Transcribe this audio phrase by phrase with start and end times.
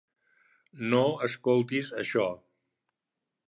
[0.93, 2.27] No escoltis això.